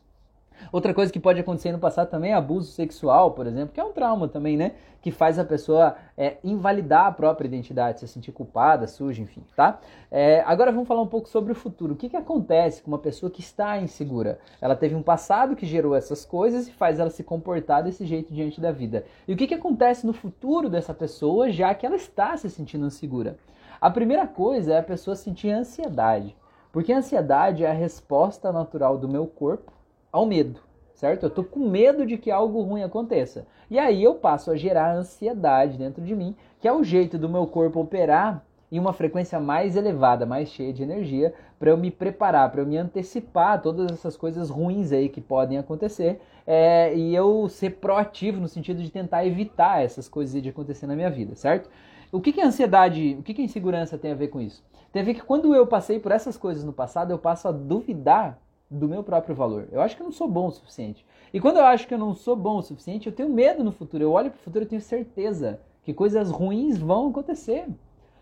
[0.72, 3.84] Outra coisa que pode acontecer no passado também é abuso sexual, por exemplo, que é
[3.84, 4.74] um trauma também, né?
[5.02, 9.80] Que faz a pessoa é, invalidar a própria identidade, se sentir culpada, suja, enfim, tá?
[10.12, 11.94] É, agora vamos falar um pouco sobre o futuro.
[11.94, 14.40] O que, que acontece com uma pessoa que está insegura?
[14.60, 18.34] Ela teve um passado que gerou essas coisas e faz ela se comportar desse jeito
[18.34, 19.06] diante da vida.
[19.28, 22.88] E o que, que acontece no futuro dessa pessoa, já que ela está se sentindo
[22.88, 23.38] insegura?
[23.80, 26.36] A primeira coisa é a pessoa sentir ansiedade.
[26.72, 29.72] Porque a ansiedade é a resposta natural do meu corpo
[30.18, 30.60] ao medo,
[30.94, 31.24] certo?
[31.24, 33.48] Eu tô com medo de que algo ruim aconteça.
[33.70, 37.30] E aí eu passo a gerar ansiedade dentro de mim, que é o jeito do
[37.30, 41.90] meu corpo operar em uma frequência mais elevada, mais cheia de energia, para eu me
[41.90, 46.94] preparar, para eu me antecipar a todas essas coisas ruins aí que podem acontecer é,
[46.96, 51.10] e eu ser proativo no sentido de tentar evitar essas coisas de acontecer na minha
[51.10, 51.70] vida, certo?
[52.12, 54.64] O que, que a ansiedade, o que, que a insegurança tem a ver com isso?
[54.92, 57.52] Tem a ver que quando eu passei por essas coisas no passado, eu passo a
[57.52, 59.68] duvidar do meu próprio valor.
[59.72, 61.06] Eu acho que eu não sou bom o suficiente.
[61.34, 63.72] E quando eu acho que eu não sou bom o suficiente, eu tenho medo no
[63.72, 64.04] futuro.
[64.04, 67.66] Eu olho para o futuro e tenho certeza que coisas ruins vão acontecer.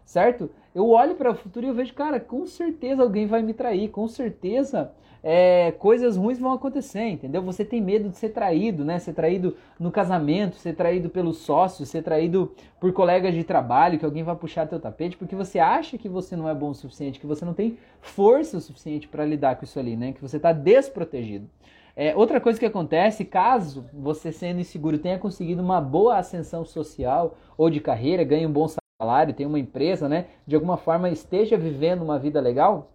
[0.06, 0.50] Certo?
[0.74, 3.90] Eu olho para o futuro e eu vejo, cara, com certeza alguém vai me trair,
[3.90, 4.92] com certeza
[5.28, 7.42] é, coisas ruins vão acontecer, entendeu?
[7.42, 9.00] Você tem medo de ser traído, né?
[9.00, 14.06] Ser traído no casamento, ser traído pelos sócios, ser traído por colegas de trabalho, que
[14.06, 17.20] alguém vai puxar teu tapete, porque você acha que você não é bom o suficiente,
[17.20, 20.14] que você não tem força o suficiente para lidar com isso ali, né?
[20.14, 21.50] Que você está desprotegido.
[21.96, 27.36] É, outra coisa que acontece, caso você sendo inseguro tenha conseguido uma boa ascensão social
[27.58, 28.85] ou de carreira, ganhe um bom salário,
[29.36, 30.28] tenha uma empresa, né?
[30.48, 32.92] De alguma forma esteja vivendo uma vida legal,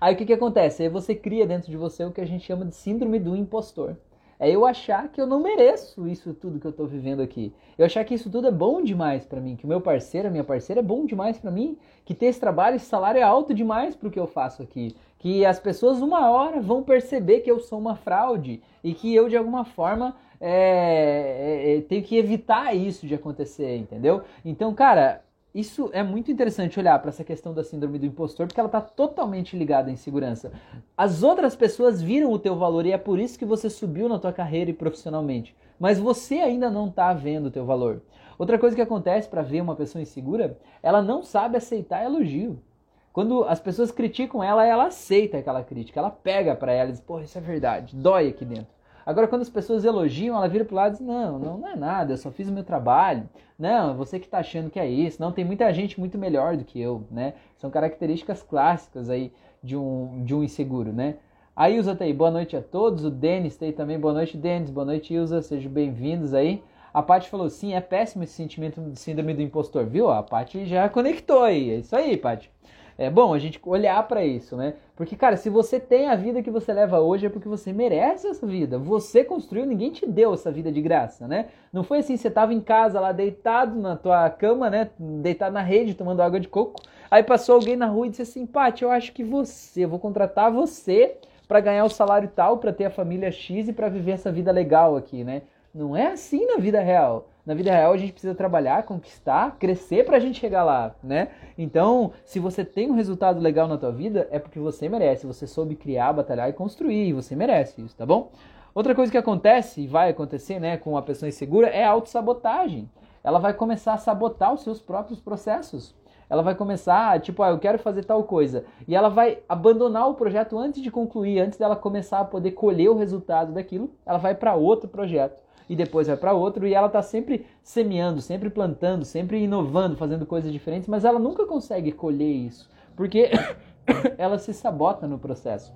[0.00, 0.82] Aí o que, que acontece?
[0.82, 3.96] Aí você cria dentro de você o que a gente chama de síndrome do impostor.
[4.38, 7.54] É eu achar que eu não mereço isso tudo que eu estou vivendo aqui.
[7.78, 10.30] Eu achar que isso tudo é bom demais para mim, que o meu parceiro, a
[10.30, 13.54] minha parceira é bom demais para mim, que ter esse trabalho, esse salário é alto
[13.54, 17.50] demais para o que eu faço aqui, que as pessoas uma hora vão perceber que
[17.50, 22.16] eu sou uma fraude e que eu de alguma forma é, é, é tenho que
[22.16, 24.22] evitar isso de acontecer, entendeu?
[24.44, 25.22] Então, cara,
[25.56, 28.82] isso é muito interessante olhar para essa questão da síndrome do impostor, porque ela está
[28.82, 30.52] totalmente ligada à insegurança.
[30.94, 34.18] As outras pessoas viram o teu valor e é por isso que você subiu na
[34.18, 35.56] tua carreira e profissionalmente.
[35.80, 38.02] Mas você ainda não está vendo o teu valor.
[38.38, 42.62] Outra coisa que acontece para ver uma pessoa insegura, ela não sabe aceitar elogio.
[43.10, 47.00] Quando as pessoas criticam ela, ela aceita aquela crítica, ela pega para ela e diz:
[47.00, 48.75] "Pô, isso é verdade, dói aqui dentro".
[49.06, 51.76] Agora, quando as pessoas elogiam, ela vira pro lado e diz: Não, não, não é
[51.76, 53.28] nada, eu só fiz o meu trabalho.
[53.56, 55.22] Não, você que tá achando que é isso.
[55.22, 57.34] Não, tem muita gente muito melhor do que eu, né?
[57.56, 61.14] São características clássicas aí de um, de um inseguro, né?
[61.54, 63.04] A Ilza tá aí, boa noite a todos.
[63.04, 64.70] O Denis tá aí também, boa noite, Denis.
[64.70, 65.40] Boa noite, Ilza.
[65.40, 66.62] Sejam bem-vindos aí.
[66.92, 70.10] A Paty falou, sim, é péssimo esse sentimento de síndrome do impostor, viu?
[70.10, 71.70] A Paty já conectou aí.
[71.70, 72.50] É isso aí, Paty.
[72.98, 74.74] É bom a gente olhar para isso, né?
[74.94, 78.26] Porque, cara, se você tem a vida que você leva hoje é porque você merece
[78.26, 78.78] essa vida.
[78.78, 81.48] Você construiu, ninguém te deu essa vida de graça, né?
[81.70, 84.88] Não foi assim, você tava em casa lá deitado na tua cama, né?
[84.98, 86.80] Deitado na rede, tomando água de coco.
[87.10, 89.98] Aí passou alguém na rua e disse assim: Paty, eu acho que você, eu vou
[89.98, 94.12] contratar você para ganhar o salário tal, para ter a família X e para viver
[94.12, 95.42] essa vida legal aqui, né?
[95.76, 97.28] Não é assim na vida real.
[97.44, 101.28] Na vida real a gente precisa trabalhar, conquistar, crescer pra gente chegar lá, né?
[101.58, 105.26] Então, se você tem um resultado legal na tua vida, é porque você merece.
[105.26, 108.32] Você soube criar, batalhar e construir, e você merece isso, tá bom?
[108.74, 112.90] Outra coisa que acontece e vai acontecer, né, com uma pessoa insegura é a autossabotagem.
[113.22, 115.94] Ela vai começar a sabotar os seus próprios processos.
[116.30, 118.64] Ela vai começar, tipo, ah, eu quero fazer tal coisa.
[118.88, 122.88] E ela vai abandonar o projeto antes de concluir, antes dela começar a poder colher
[122.88, 126.86] o resultado daquilo, ela vai para outro projeto e depois vai para outro e ela
[126.86, 132.30] está sempre semeando, sempre plantando, sempre inovando, fazendo coisas diferentes, mas ela nunca consegue colher
[132.30, 133.30] isso, porque
[134.18, 135.74] ela se sabota no processo.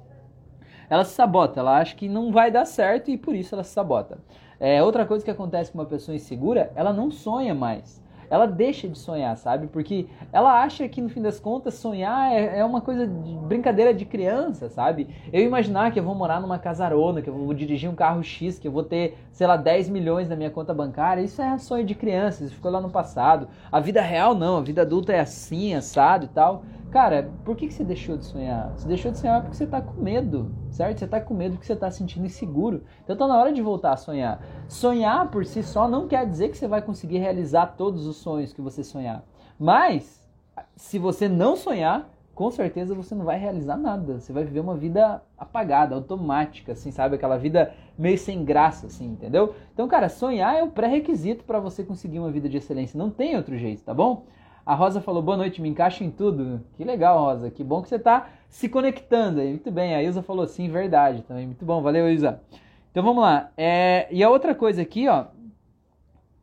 [0.89, 3.73] Ela se sabota, ela acha que não vai dar certo e por isso ela se
[3.73, 4.19] sabota.
[4.59, 8.00] É, outra coisa que acontece com uma pessoa insegura, ela não sonha mais
[8.31, 9.67] ela deixa de sonhar, sabe?
[9.67, 13.93] Porque ela acha que no fim das contas sonhar é, é uma coisa de brincadeira
[13.93, 15.09] de criança, sabe?
[15.33, 18.59] Eu imaginar que eu vou morar numa casarona, que eu vou dirigir um carro X,
[18.59, 21.85] que eu vou ter, sei lá, 10 milhões na minha conta bancária, isso é sonho
[21.85, 23.49] de criança, isso ficou lá no passado.
[23.71, 26.63] A vida real não, a vida adulta é assim, assado e tal.
[26.91, 28.73] Cara, por que, que você deixou de sonhar?
[28.77, 30.99] Você deixou de sonhar porque você está com medo, certo?
[30.99, 32.83] Você está com medo porque você está se sentindo inseguro.
[33.05, 34.43] Então tá na hora de voltar a sonhar.
[34.69, 38.53] Sonhar por si só não quer dizer que você vai conseguir realizar todos os sonhos
[38.53, 39.25] que você sonhar.
[39.57, 40.29] Mas,
[40.75, 44.19] se você não sonhar, com certeza você não vai realizar nada.
[44.19, 47.15] Você vai viver uma vida apagada, automática, assim, sabe?
[47.15, 49.55] Aquela vida meio sem graça, assim, entendeu?
[49.73, 52.99] Então, cara, sonhar é o pré-requisito para você conseguir uma vida de excelência.
[52.99, 54.25] Não tem outro jeito, tá bom?
[54.71, 56.65] A Rosa falou, boa noite, me encaixa em tudo.
[56.77, 57.51] Que legal, Rosa.
[57.51, 59.43] Que bom que você está se conectando.
[59.43, 59.97] Muito bem.
[59.97, 61.45] A Ilza falou sim, verdade também.
[61.45, 62.41] Muito bom, valeu, Ilza.
[62.89, 63.51] Então vamos lá.
[63.57, 65.25] É, e a outra coisa aqui, ó.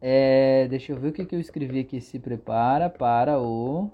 [0.01, 2.01] É, deixa eu ver o que, que eu escrevi aqui.
[2.01, 3.89] Se prepara para o.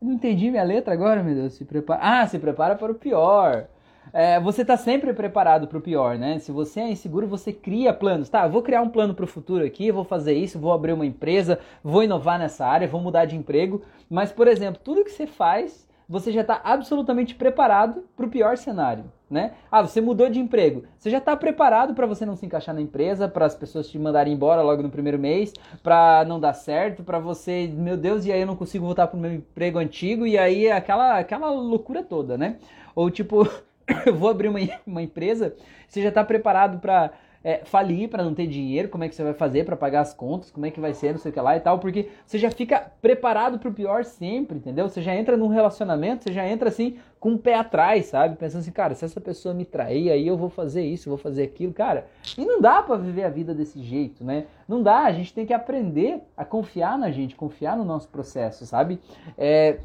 [0.00, 1.52] Não entendi minha letra agora, meu Deus.
[1.52, 2.00] Se prepara.
[2.02, 3.66] Ah, se prepara para o pior
[4.12, 6.38] é, você está sempre preparado para o pior, né?
[6.38, 8.28] Se você é inseguro, você cria planos.
[8.28, 11.06] Tá, vou criar um plano para o futuro aqui, vou fazer isso, vou abrir uma
[11.06, 13.82] empresa, vou inovar nessa área, vou mudar de emprego.
[14.08, 18.56] Mas, por exemplo, tudo que você faz, você já está absolutamente preparado para o pior
[18.56, 19.52] cenário, né?
[19.70, 22.80] Ah, você mudou de emprego, você já está preparado para você não se encaixar na
[22.80, 27.04] empresa, para as pessoas te mandarem embora logo no primeiro mês, para não dar certo,
[27.04, 30.26] para você, meu Deus, e aí eu não consigo voltar para o meu emprego antigo
[30.26, 32.56] e aí aquela aquela loucura toda, né?
[32.94, 33.46] Ou tipo
[34.06, 35.54] eu vou abrir uma, uma empresa,
[35.88, 39.22] você já está preparado para é, falir, para não ter dinheiro, como é que você
[39.22, 41.40] vai fazer para pagar as contas, como é que vai ser, não sei o que
[41.40, 44.88] lá e tal, porque você já fica preparado para o pior sempre, entendeu?
[44.88, 48.36] Você já entra num relacionamento, você já entra assim com o pé atrás, sabe?
[48.36, 51.44] Pensando assim, cara, se essa pessoa me trair, aí eu vou fazer isso, vou fazer
[51.44, 52.06] aquilo, cara.
[52.36, 54.46] E não dá para viver a vida desse jeito, né?
[54.68, 58.66] Não dá, a gente tem que aprender a confiar na gente, confiar no nosso processo,
[58.66, 59.00] sabe?
[59.36, 59.78] É,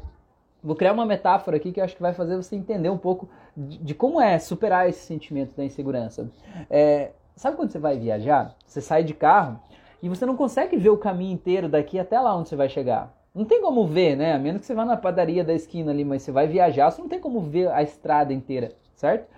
[0.64, 3.28] Vou criar uma metáfora aqui que eu acho que vai fazer você entender um pouco
[3.54, 6.30] de, de como é superar esse sentimento da insegurança.
[6.70, 8.56] É, sabe quando você vai viajar?
[8.66, 9.60] Você sai de carro
[10.02, 13.14] e você não consegue ver o caminho inteiro daqui até lá onde você vai chegar.
[13.34, 14.32] Não tem como ver, né?
[14.32, 17.02] A menos que você vá na padaria da esquina ali, mas você vai viajar, você
[17.02, 19.28] não tem como ver a estrada inteira, certo?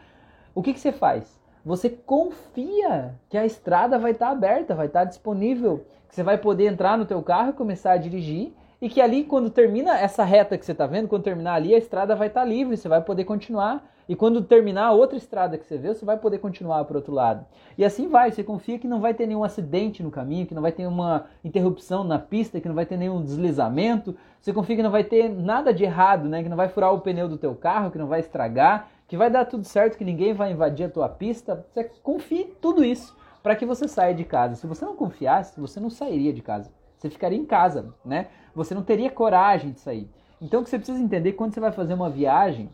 [0.55, 1.41] O que, que você faz?
[1.65, 6.67] Você confia que a estrada vai estar aberta, vai estar disponível, que você vai poder
[6.67, 10.59] entrar no teu carro e começar a dirigir e que ali, quando termina essa reta
[10.59, 13.01] que você está vendo, quando terminar ali, a estrada vai estar tá livre, você vai
[13.01, 13.85] poder continuar.
[14.09, 16.99] E quando terminar a outra estrada que você vê, você vai poder continuar para o
[16.99, 17.45] outro lado.
[17.77, 20.63] E assim vai, você confia que não vai ter nenhum acidente no caminho, que não
[20.63, 24.15] vai ter uma interrupção na pista, que não vai ter nenhum deslizamento.
[24.41, 26.43] Você confia que não vai ter nada de errado, né?
[26.43, 29.29] que não vai furar o pneu do teu carro, que não vai estragar, que vai
[29.29, 31.67] dar tudo certo, que ninguém vai invadir a tua pista.
[31.73, 34.55] Você confia em tudo isso para que você saia de casa.
[34.55, 36.71] Se você não confiasse, você não sairia de casa.
[37.07, 38.29] Você ficaria em casa, né?
[38.55, 40.11] Você não teria coragem de sair.
[40.41, 42.69] Então o que você precisa entender quando você vai fazer uma viagem,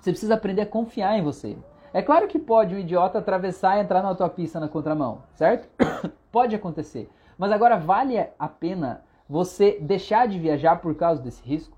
[0.00, 1.56] você precisa aprender a confiar em você.
[1.92, 5.68] É claro que pode um idiota atravessar e entrar na tua pista na contramão, certo?
[6.32, 7.10] pode acontecer.
[7.36, 11.76] Mas agora vale a pena você deixar de viajar por causa desse risco?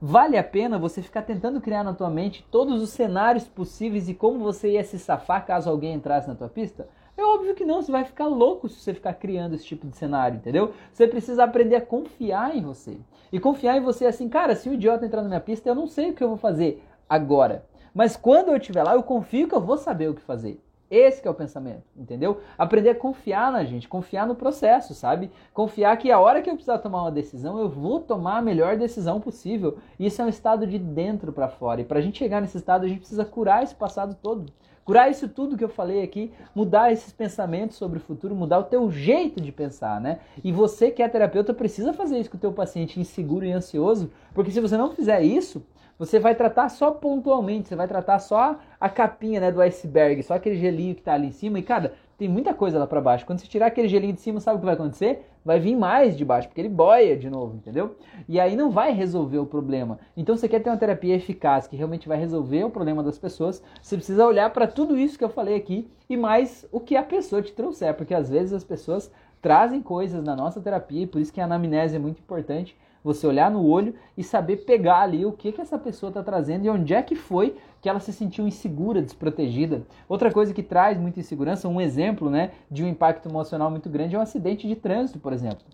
[0.00, 4.14] Vale a pena você ficar tentando criar na tua mente todos os cenários possíveis e
[4.14, 6.88] como você ia se safar caso alguém entrasse na tua pista?
[7.20, 9.94] É óbvio que não, você vai ficar louco se você ficar criando esse tipo de
[9.94, 10.72] cenário, entendeu?
[10.90, 12.96] Você precisa aprender a confiar em você.
[13.30, 15.86] E confiar em você assim, cara, se o idiota entrar na minha pista, eu não
[15.86, 17.66] sei o que eu vou fazer agora.
[17.92, 20.64] Mas quando eu estiver lá, eu confio que eu vou saber o que fazer.
[20.90, 22.40] Esse é o pensamento, entendeu?
[22.56, 25.30] Aprender a confiar na gente, confiar no processo, sabe?
[25.52, 28.78] Confiar que a hora que eu precisar tomar uma decisão, eu vou tomar a melhor
[28.78, 29.76] decisão possível.
[29.98, 31.82] Isso é um estado de dentro para fora.
[31.82, 34.50] E para a gente chegar nesse estado, a gente precisa curar esse passado todo.
[34.90, 38.64] Curar isso tudo que eu falei aqui, mudar esses pensamentos sobre o futuro, mudar o
[38.64, 40.18] teu jeito de pensar, né?
[40.42, 44.10] E você que é terapeuta precisa fazer isso com o teu paciente inseguro e ansioso,
[44.34, 45.64] porque se você não fizer isso,
[45.96, 50.34] você vai tratar só pontualmente, você vai tratar só a capinha né, do iceberg, só
[50.34, 51.60] aquele gelinho que está ali em cima.
[51.60, 53.24] E, cara, tem muita coisa lá para baixo.
[53.24, 55.26] Quando você tirar aquele gelinho de cima, sabe o que vai acontecer?
[55.42, 57.96] Vai vir mais de baixo, porque ele boia de novo, entendeu?
[58.28, 59.98] E aí não vai resolver o problema.
[60.14, 63.62] Então, você quer ter uma terapia eficaz que realmente vai resolver o problema das pessoas,
[63.80, 67.02] você precisa olhar para tudo isso que eu falei aqui e mais o que a
[67.02, 71.22] pessoa te trouxer, porque às vezes as pessoas trazem coisas na nossa terapia e por
[71.22, 75.24] isso que a anamnese é muito importante você olhar no olho e saber pegar ali
[75.24, 78.12] o que, que essa pessoa está trazendo e onde é que foi que ela se
[78.12, 79.82] sentiu insegura, desprotegida.
[80.08, 84.14] Outra coisa que traz muita insegurança, um exemplo né, de um impacto emocional muito grande
[84.14, 85.64] é um acidente de trânsito, por exemplo.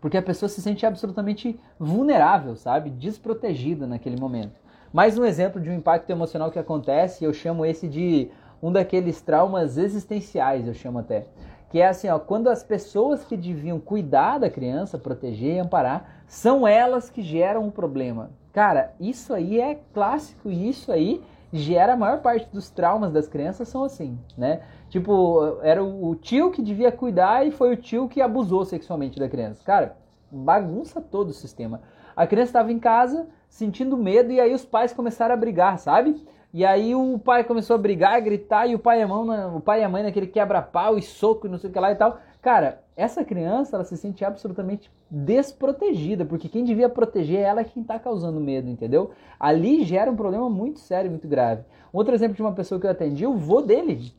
[0.00, 2.90] Porque a pessoa se sente absolutamente vulnerável, sabe?
[2.90, 4.60] Desprotegida naquele momento.
[4.92, 8.30] Mais um exemplo de um impacto emocional que acontece, eu chamo esse de
[8.62, 11.26] um daqueles traumas existenciais, eu chamo até
[11.68, 16.22] que é assim, ó, quando as pessoas que deviam cuidar da criança, proteger e amparar,
[16.26, 18.30] são elas que geram o problema.
[18.56, 23.28] Cara, isso aí é clássico e isso aí gera a maior parte dos traumas das
[23.28, 24.62] crianças são assim, né?
[24.88, 29.28] Tipo, era o tio que devia cuidar e foi o tio que abusou sexualmente da
[29.28, 29.62] criança.
[29.62, 29.98] Cara,
[30.32, 31.82] bagunça todo o sistema.
[32.16, 36.16] A criança estava em casa sentindo medo e aí os pais começaram a brigar, sabe?
[36.50, 39.58] E aí o pai começou a brigar, a gritar, e o pai e a, mão,
[39.58, 41.92] o pai e a mãe naquele quebra-pau e soco e não sei o que lá
[41.92, 42.18] e tal.
[42.46, 47.82] Cara, essa criança, ela se sente absolutamente desprotegida, porque quem devia proteger ela é quem
[47.82, 49.10] está causando medo, entendeu?
[49.36, 51.64] Ali gera um problema muito sério, muito grave.
[51.92, 54.12] Outro exemplo de uma pessoa que eu atendi, o vô dele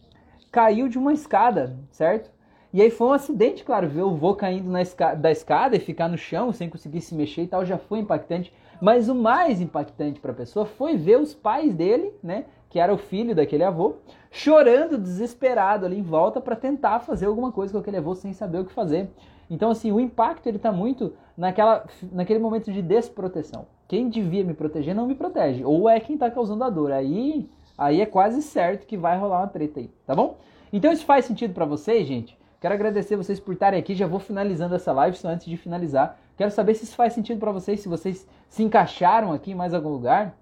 [0.51, 2.29] caiu de uma escada, certo?
[2.73, 6.09] E aí foi um acidente, claro, ver o vô caindo esca da escada e ficar
[6.09, 8.53] no chão sem conseguir se mexer e tal, já foi impactante.
[8.81, 12.93] Mas o mais impactante para a pessoa foi ver os pais dele, né, que era
[12.93, 13.95] o filho daquele avô,
[14.31, 18.59] chorando desesperado ali em volta para tentar fazer alguma coisa com aquele avô sem saber
[18.59, 19.09] o que fazer.
[19.49, 23.65] Então assim, o impacto ele tá muito naquela naquele momento de desproteção.
[23.87, 26.91] Quem devia me proteger não me protege, ou é quem está causando a dor.
[26.91, 30.37] Aí aí é quase certo que vai rolar uma treta aí, tá bom?
[30.73, 32.37] Então isso faz sentido para vocês, gente?
[32.59, 33.93] Quero agradecer vocês por estarem aqui.
[33.93, 36.19] Já vou finalizando essa live, só antes de finalizar.
[36.35, 39.73] Quero saber se isso faz sentido para vocês, se vocês se encaixaram aqui em mais
[39.73, 40.35] algum lugar.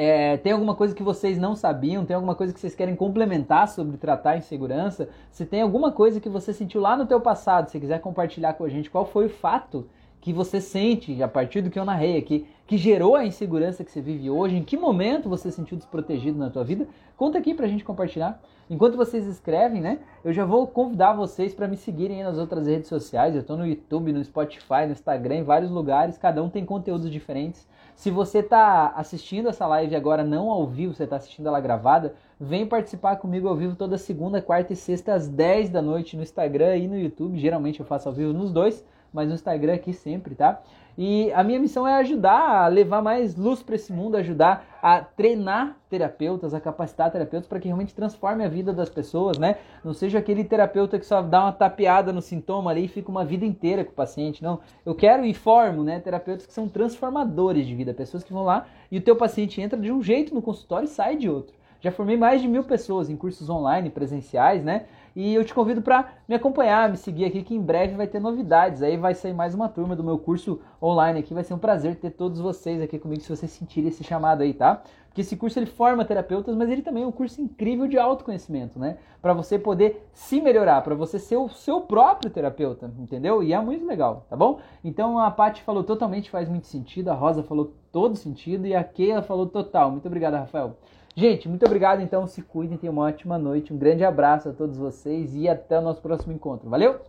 [0.00, 2.04] É, tem alguma coisa que vocês não sabiam?
[2.04, 5.08] Tem alguma coisa que vocês querem complementar sobre tratar insegurança?
[5.28, 8.62] Se tem alguma coisa que você sentiu lá no teu passado, se quiser compartilhar com
[8.62, 9.88] a gente, qual foi o fato
[10.20, 13.90] que você sente a partir do que eu narrei aqui, que gerou a insegurança que
[13.90, 17.52] você vive hoje, em que momento você se sentiu desprotegido na tua vida, conta aqui
[17.52, 18.40] pra gente compartilhar.
[18.70, 22.88] Enquanto vocês escrevem, né, eu já vou convidar vocês para me seguirem nas outras redes
[22.88, 23.34] sociais.
[23.34, 27.10] Eu estou no YouTube, no Spotify, no Instagram, em vários lugares, cada um tem conteúdos
[27.10, 27.66] diferentes.
[27.98, 32.14] Se você está assistindo essa live agora não ao vivo, você está assistindo ela gravada,
[32.38, 36.22] vem participar comigo ao vivo toda segunda, quarta e sexta às 10 da noite no
[36.22, 37.36] Instagram e no YouTube.
[37.36, 40.60] Geralmente eu faço ao vivo nos dois mas no Instagram aqui sempre, tá?
[41.00, 45.00] E a minha missão é ajudar a levar mais luz para esse mundo, ajudar a
[45.00, 49.58] treinar terapeutas, a capacitar terapeutas para que realmente transforme a vida das pessoas, né?
[49.84, 53.24] Não seja aquele terapeuta que só dá uma tapeada no sintoma ali e fica uma
[53.24, 54.58] vida inteira com o paciente, não.
[54.84, 58.66] Eu quero e formo, né, terapeutas que são transformadores de vida, pessoas que vão lá
[58.90, 61.57] e o teu paciente entra de um jeito no consultório e sai de outro.
[61.80, 64.86] Já formei mais de mil pessoas em cursos online, presenciais, né?
[65.14, 68.20] E eu te convido para me acompanhar, me seguir aqui, que em breve vai ter
[68.20, 68.82] novidades.
[68.82, 71.34] Aí vai sair mais uma turma do meu curso online aqui.
[71.34, 74.52] Vai ser um prazer ter todos vocês aqui comigo, se vocês sentirem esse chamado aí,
[74.52, 74.82] tá?
[75.08, 78.78] Porque esse curso ele forma terapeutas, mas ele também é um curso incrível de autoconhecimento,
[78.78, 78.98] né?
[79.20, 83.42] Para você poder se melhorar, para você ser o seu próprio terapeuta, entendeu?
[83.42, 84.60] E é muito legal, tá bom?
[84.84, 88.84] Então a Paty falou totalmente faz muito sentido, a Rosa falou todo sentido e a
[88.84, 89.90] Keila falou total.
[89.90, 90.76] Muito obrigado, Rafael.
[91.18, 94.76] Gente, muito obrigado então, se cuidem, tenham uma ótima noite, um grande abraço a todos
[94.76, 96.70] vocês e até o nosso próximo encontro.
[96.70, 97.00] Valeu?